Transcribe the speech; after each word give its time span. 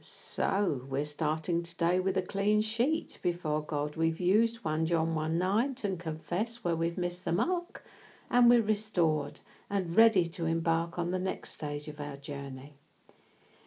So, 0.00 0.86
we're 0.88 1.04
starting 1.04 1.64
today 1.64 1.98
with 1.98 2.16
a 2.16 2.22
clean 2.22 2.60
sheet 2.60 3.18
before 3.20 3.64
God. 3.64 3.96
We've 3.96 4.20
used 4.20 4.58
1 4.58 4.86
John 4.86 5.16
1 5.16 5.36
9 5.36 5.74
to 5.74 5.96
confess 5.96 6.62
where 6.62 6.76
we've 6.76 6.96
missed 6.96 7.24
the 7.24 7.32
mark, 7.32 7.84
and 8.30 8.48
we're 8.48 8.62
restored 8.62 9.40
and 9.68 9.96
ready 9.96 10.24
to 10.26 10.46
embark 10.46 11.00
on 11.00 11.10
the 11.10 11.18
next 11.18 11.50
stage 11.50 11.88
of 11.88 12.00
our 12.00 12.14
journey. 12.14 12.74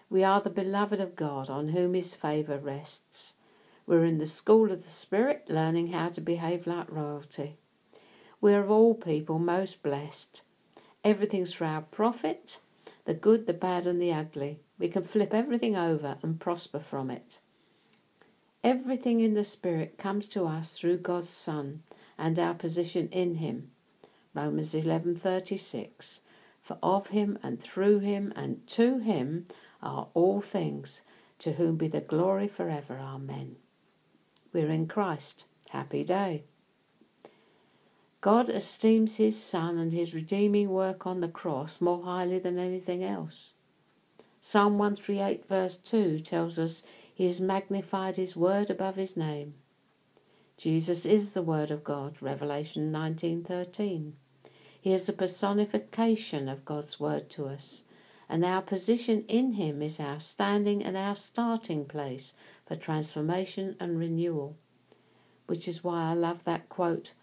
We 0.09 0.23
are 0.23 0.39
the 0.39 0.49
beloved 0.49 1.01
of 1.01 1.17
God 1.17 1.49
on 1.49 1.69
whom 1.69 1.95
his 1.95 2.15
favour 2.15 2.57
rests. 2.57 3.33
We're 3.85 4.05
in 4.05 4.17
the 4.17 4.25
school 4.25 4.71
of 4.71 4.85
the 4.85 4.89
Spirit, 4.89 5.47
learning 5.49 5.87
how 5.87 6.07
to 6.07 6.21
behave 6.21 6.65
like 6.65 6.89
royalty. 6.89 7.57
We're 8.39 8.63
of 8.63 8.71
all 8.71 8.95
people 8.95 9.37
most 9.37 9.83
blessed. 9.83 10.43
Everything's 11.03 11.51
for 11.51 11.65
our 11.65 11.81
profit 11.81 12.61
the 13.05 13.13
good, 13.13 13.47
the 13.47 13.53
bad, 13.53 13.87
and 13.87 14.01
the 14.01 14.13
ugly. 14.13 14.59
We 14.77 14.87
can 14.87 15.03
flip 15.03 15.33
everything 15.33 15.75
over 15.75 16.17
and 16.21 16.39
prosper 16.39 16.79
from 16.79 17.09
it. 17.09 17.39
Everything 18.63 19.19
in 19.19 19.33
the 19.33 19.43
Spirit 19.43 19.97
comes 19.97 20.27
to 20.29 20.45
us 20.45 20.77
through 20.77 20.97
God's 20.97 21.29
Son 21.29 21.83
and 22.17 22.37
our 22.37 22.53
position 22.53 23.09
in 23.09 23.35
Him. 23.35 23.71
Romans 24.33 24.73
11:36 24.73 26.21
For 26.61 26.77
of 26.81 27.09
him 27.09 27.37
and 27.43 27.61
through 27.61 27.99
him 27.99 28.31
and 28.35 28.65
to 28.67 28.99
him 28.99 29.45
are 29.81 30.07
all 30.13 30.39
things 30.39 31.01
to 31.39 31.53
whom 31.53 31.75
be 31.75 31.89
the 31.89 31.99
glory 31.99 32.47
forever 32.47 32.97
amen 32.97 33.57
we're 34.53 34.69
in 34.69 34.87
Christ 34.87 35.47
happy 35.71 36.05
day 36.05 36.45
God 38.21 38.49
esteems 38.49 39.15
his 39.15 39.41
Son 39.41 39.79
and 39.79 39.91
his 39.91 40.13
redeeming 40.13 40.69
work 40.69 41.07
on 41.07 41.21
the 41.21 41.27
cross 41.27 41.81
more 41.81 42.03
highly 42.03 42.37
than 42.37 42.59
anything 42.59 43.03
else. 43.03 43.55
Psalm 44.39 44.77
138, 44.77 45.47
verse 45.47 45.77
2 45.77 46.19
tells 46.19 46.59
us 46.59 46.83
he 47.11 47.25
has 47.25 47.41
magnified 47.41 48.17
his 48.17 48.35
word 48.35 48.69
above 48.69 48.95
his 48.95 49.17
name. 49.17 49.55
Jesus 50.55 51.03
is 51.03 51.33
the 51.33 51.41
word 51.41 51.71
of 51.71 51.83
God, 51.83 52.21
Revelation 52.21 52.91
19:13. 52.91 54.13
He 54.79 54.93
is 54.93 55.07
the 55.07 55.13
personification 55.13 56.47
of 56.47 56.65
God's 56.65 56.99
word 56.99 57.27
to 57.31 57.47
us, 57.47 57.83
and 58.29 58.45
our 58.45 58.61
position 58.61 59.25
in 59.27 59.53
him 59.53 59.81
is 59.81 59.99
our 59.99 60.19
standing 60.19 60.83
and 60.83 60.95
our 60.95 61.15
starting 61.15 61.85
place 61.85 62.35
for 62.67 62.75
transformation 62.75 63.75
and 63.79 63.97
renewal. 63.97 64.57
Which 65.47 65.67
is 65.67 65.83
why 65.83 66.11
I 66.11 66.13
love 66.13 66.43
that 66.43 66.69
quote 66.69 67.13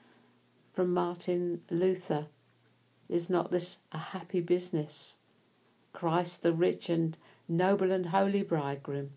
from 0.79 0.95
Martin 0.95 1.61
Luther 1.71 2.29
Is 3.09 3.29
not 3.29 3.51
this 3.51 3.79
a 3.91 3.99
happy 3.99 4.41
business? 4.41 5.17
Christ, 5.93 6.45
the 6.45 6.53
rich 6.53 6.89
and 6.89 7.19
noble 7.49 7.91
and 7.91 8.07
holy 8.07 8.45
bridegroom, 8.45 9.11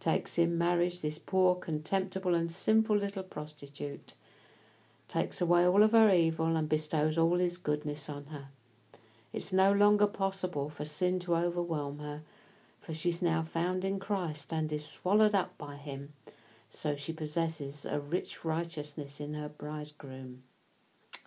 takes 0.00 0.38
in 0.38 0.58
marriage 0.58 1.02
this 1.02 1.18
poor, 1.18 1.54
contemptible, 1.54 2.34
and 2.34 2.50
sinful 2.50 2.96
little 2.96 3.22
prostitute, 3.22 4.14
takes 5.06 5.40
away 5.40 5.64
all 5.64 5.84
of 5.84 5.92
her 5.92 6.10
evil, 6.10 6.56
and 6.56 6.68
bestows 6.68 7.16
all 7.16 7.38
his 7.38 7.58
goodness 7.58 8.08
on 8.08 8.26
her. 8.32 8.48
It's 9.32 9.52
no 9.52 9.70
longer 9.70 10.08
possible 10.08 10.68
for 10.68 10.84
sin 10.84 11.20
to 11.20 11.36
overwhelm 11.36 12.00
her, 12.00 12.22
for 12.80 12.92
she's 12.92 13.22
now 13.22 13.44
found 13.44 13.84
in 13.84 14.00
Christ 14.00 14.52
and 14.52 14.72
is 14.72 14.84
swallowed 14.84 15.36
up 15.36 15.56
by 15.58 15.76
him, 15.76 16.12
so 16.68 16.96
she 16.96 17.12
possesses 17.12 17.86
a 17.86 18.00
rich 18.00 18.44
righteousness 18.44 19.20
in 19.20 19.34
her 19.34 19.48
bridegroom. 19.48 20.42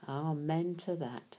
Amen 0.08 0.76
to 0.76 0.96
that. 0.96 1.38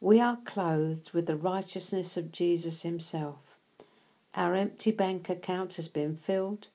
We 0.00 0.20
are 0.20 0.38
clothed 0.44 1.12
with 1.12 1.26
the 1.26 1.36
righteousness 1.36 2.16
of 2.16 2.32
Jesus 2.32 2.82
Himself. 2.82 3.38
Our 4.34 4.54
empty 4.54 4.90
bank 4.90 5.28
account 5.28 5.74
has 5.74 5.88
been 5.88 6.16
filled. 6.16 6.68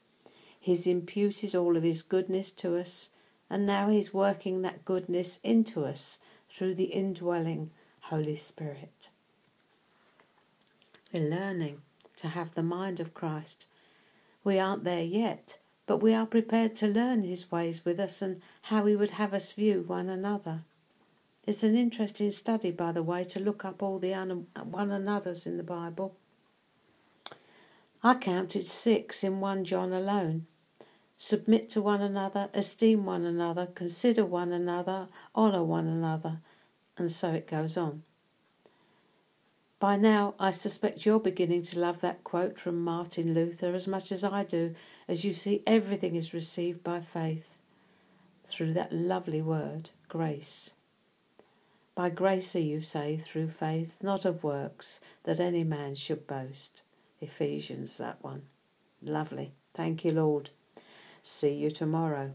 He's 0.59 0.87
imputed 0.87 1.55
all 1.55 1.77
of 1.77 1.83
His 1.83 2.01
goodness 2.01 2.51
to 2.51 2.77
us, 2.77 3.09
and 3.49 3.65
now 3.65 3.89
He's 3.89 4.13
working 4.13 4.61
that 4.61 4.86
goodness 4.86 5.39
into 5.43 5.86
us 5.86 6.19
through 6.49 6.75
the 6.75 6.86
indwelling 6.86 7.71
Holy 8.02 8.36
Spirit. 8.36 9.09
We're 11.13 11.30
learning 11.30 11.81
to 12.17 12.30
have 12.30 12.53
the 12.53 12.63
mind 12.63 12.99
of 12.99 13.13
Christ. 13.13 13.67
We 14.43 14.59
aren't 14.59 14.83
there 14.83 15.03
yet, 15.03 15.58
but 15.86 15.98
we 15.98 16.14
are 16.14 16.26
prepared 16.26 16.76
to 16.76 16.88
learn 16.88 17.23
his 17.23 17.52
ways 17.52 17.83
with 17.83 17.99
us 17.99 18.21
and 18.21 18.42
how 18.64 18.86
he 18.86 18.95
would 18.95 19.11
have 19.11 19.33
us 19.33 19.52
view 19.52 19.83
one 19.86 20.10
another. 20.10 20.61
It's 21.45 21.64
an 21.64 21.76
interesting 21.76 22.32
study, 22.32 22.71
by 22.71 22.94
the 22.94 23.04
way, 23.04 23.23
to 23.26 23.39
look 23.39 23.66
up 23.66 23.83
all 23.83 23.99
the 23.99 24.14
un- 24.14 24.48
one 24.64 24.92
another's 24.92 25.45
in 25.45 25.58
the 25.58 25.64
Bible. 25.64 26.16
I 28.02 28.16
counted 28.16 28.66
six 28.66 29.23
in 29.23 29.39
1 29.39 29.66
John 29.66 29.92
alone. 29.92 30.45
Submit 31.17 31.70
to 31.70 31.82
one 31.82 32.02
another, 32.02 32.49
esteem 32.54 33.05
one 33.05 33.23
another, 33.23 33.67
consider 33.67 34.26
one 34.26 34.52
another, 34.52 35.08
honour 35.36 35.64
one 35.64 35.88
another, 35.88 36.39
and 36.98 37.11
so 37.11 37.32
it 37.32 37.48
goes 37.48 37.77
on. 37.77 38.04
By 39.80 39.95
now, 39.95 40.33
I 40.39 40.52
suspect 40.52 41.05
you're 41.05 41.20
beginning 41.20 41.64
to 41.64 41.80
love 41.80 42.02
that 42.02 42.23
quote 42.23 42.58
from 42.60 42.83
Martin 42.83 43.33
Luther 43.33 43.73
as 43.73 43.88
much 43.88 44.11
as 44.11 44.23
I 44.23 44.43
do, 44.43 44.76
as 45.08 45.25
you 45.25 45.33
see 45.33 45.64
everything 45.67 46.15
is 46.15 46.33
received 46.33 46.83
by 46.83 47.02
faith 47.02 47.55
through 48.45 48.73
that 48.73 48.91
lovely 48.91 49.41
word, 49.41 49.91
grace. 50.08 50.73
By 51.95 52.09
grace 52.09 52.55
are 52.55 52.59
you 52.59 52.81
saved 52.81 53.23
through 53.23 53.49
faith, 53.49 53.97
not 54.02 54.25
of 54.25 54.43
works, 54.43 54.99
that 55.23 55.39
any 55.39 55.63
man 55.63 55.95
should 55.95 56.25
boast. 56.25 56.83
Ephesians, 57.21 57.97
that 57.99 58.23
one. 58.23 58.43
Lovely. 59.02 59.53
Thank 59.73 60.03
you, 60.03 60.11
Lord. 60.11 60.49
See 61.21 61.53
you 61.53 61.69
tomorrow. 61.69 62.33